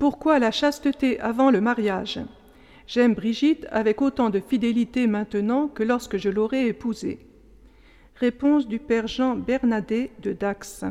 Pourquoi 0.00 0.38
la 0.38 0.50
chasteté 0.50 1.20
avant 1.20 1.50
le 1.50 1.60
mariage? 1.60 2.20
J'aime 2.86 3.12
Brigitte 3.12 3.66
avec 3.70 4.00
autant 4.00 4.30
de 4.30 4.40
fidélité 4.40 5.06
maintenant 5.06 5.68
que 5.68 5.82
lorsque 5.82 6.16
je 6.16 6.30
l'aurais 6.30 6.68
épousée. 6.68 7.18
Réponse 8.16 8.66
du 8.66 8.78
père 8.78 9.08
Jean 9.08 9.36
Bernadet 9.36 10.10
de 10.22 10.32
Dax. 10.32 10.84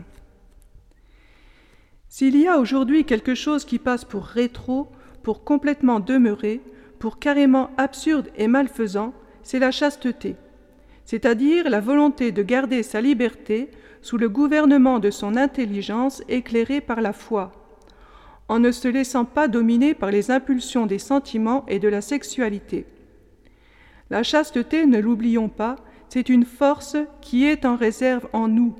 S'il 2.07 2.37
y 2.37 2.47
a 2.47 2.59
aujourd'hui 2.59 3.03
quelque 3.03 3.33
chose 3.33 3.65
qui 3.65 3.79
passe 3.79 4.05
pour 4.05 4.25
rétro, 4.25 4.89
pour 5.23 5.43
complètement 5.43 5.99
demeuré, 5.99 6.61
pour 6.99 7.17
carrément 7.17 7.71
absurde 7.77 8.29
et 8.37 8.47
malfaisant, 8.47 9.15
c'est 9.41 9.57
la 9.57 9.71
chasteté, 9.71 10.35
c'est-à-dire 11.05 11.67
la 11.67 11.79
volonté 11.79 12.31
de 12.31 12.43
garder 12.43 12.83
sa 12.83 13.01
liberté 13.01 13.71
sous 14.03 14.19
le 14.19 14.29
gouvernement 14.29 14.99
de 14.99 15.09
son 15.09 15.35
intelligence 15.35 16.21
éclairée 16.29 16.79
par 16.79 17.01
la 17.01 17.11
foi, 17.11 17.58
en 18.49 18.59
ne 18.59 18.71
se 18.71 18.87
laissant 18.87 19.25
pas 19.25 19.47
dominer 19.47 19.93
par 19.93 20.11
les 20.11 20.31
impulsions 20.31 20.87
des 20.87 20.99
sentiments 20.99 21.65
et 21.67 21.79
de 21.79 21.87
la 21.87 22.01
sexualité. 22.01 22.85
La 24.09 24.23
chasteté, 24.23 24.87
ne 24.87 24.99
l'oublions 24.99 25.49
pas, 25.49 25.77
c'est 26.09 26.29
une 26.29 26.45
force 26.45 26.97
qui 27.21 27.45
est 27.45 27.63
en 27.63 27.75
réserve 27.75 28.27
en 28.33 28.47
nous, 28.47 28.75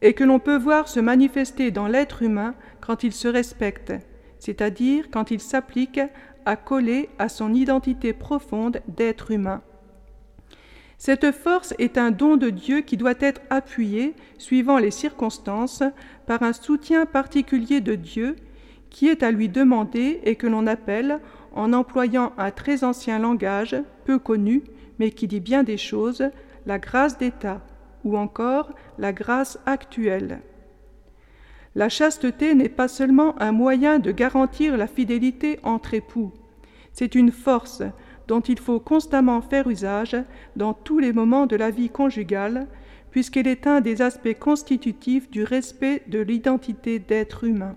et 0.00 0.14
que 0.14 0.24
l'on 0.24 0.38
peut 0.38 0.56
voir 0.56 0.88
se 0.88 1.00
manifester 1.00 1.70
dans 1.70 1.86
l'être 1.86 2.22
humain 2.22 2.54
quand 2.80 3.04
il 3.04 3.12
se 3.12 3.28
respecte, 3.28 3.92
c'est-à-dire 4.38 5.10
quand 5.10 5.30
il 5.30 5.40
s'applique 5.40 6.00
à 6.46 6.56
coller 6.56 7.10
à 7.18 7.28
son 7.28 7.52
identité 7.52 8.14
profonde 8.14 8.80
d'être 8.88 9.30
humain. 9.30 9.60
Cette 10.96 11.30
force 11.30 11.74
est 11.78 11.98
un 11.98 12.10
don 12.10 12.38
de 12.38 12.48
Dieu 12.48 12.80
qui 12.80 12.96
doit 12.96 13.14
être 13.20 13.42
appuyé, 13.50 14.14
suivant 14.38 14.78
les 14.78 14.90
circonstances, 14.90 15.82
par 16.26 16.42
un 16.42 16.54
soutien 16.54 17.04
particulier 17.04 17.80
de 17.82 17.94
Dieu 17.94 18.36
qui 18.90 19.08
est 19.08 19.22
à 19.22 19.30
lui 19.30 19.48
demander 19.48 20.20
et 20.24 20.36
que 20.36 20.46
l'on 20.46 20.66
appelle, 20.66 21.20
en 21.52 21.72
employant 21.72 22.32
un 22.38 22.50
très 22.50 22.84
ancien 22.84 23.18
langage, 23.18 23.76
peu 24.04 24.18
connu, 24.18 24.62
mais 24.98 25.10
qui 25.10 25.26
dit 25.26 25.40
bien 25.40 25.62
des 25.62 25.76
choses, 25.76 26.24
la 26.66 26.78
grâce 26.78 27.18
d'État, 27.18 27.60
ou 28.04 28.16
encore 28.16 28.72
la 28.98 29.12
grâce 29.12 29.58
actuelle. 29.66 30.40
La 31.74 31.88
chasteté 31.88 32.54
n'est 32.54 32.68
pas 32.68 32.88
seulement 32.88 33.40
un 33.40 33.52
moyen 33.52 33.98
de 33.98 34.10
garantir 34.10 34.76
la 34.76 34.86
fidélité 34.86 35.60
entre 35.62 35.94
époux, 35.94 36.32
c'est 36.98 37.14
une 37.14 37.30
force 37.30 37.84
dont 38.26 38.40
il 38.40 38.58
faut 38.58 38.80
constamment 38.80 39.40
faire 39.40 39.68
usage 39.68 40.16
dans 40.56 40.74
tous 40.74 40.98
les 40.98 41.12
moments 41.12 41.46
de 41.46 41.54
la 41.54 41.70
vie 41.70 41.90
conjugale, 41.90 42.66
puisqu'elle 43.12 43.46
est 43.46 43.68
un 43.68 43.80
des 43.80 44.02
aspects 44.02 44.36
constitutifs 44.36 45.30
du 45.30 45.44
respect 45.44 46.02
de 46.08 46.18
l'identité 46.18 46.98
d'être 46.98 47.44
humain. 47.44 47.76